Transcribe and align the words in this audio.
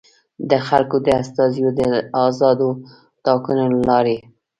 د 0.49 0.51
خلکو 0.67 0.97
د 1.05 1.07
استازیو 1.21 1.69
د 1.79 1.81
ازادو 2.25 2.69
ټاکنو 3.25 3.63
له 3.73 3.79
لارې. 3.89 4.17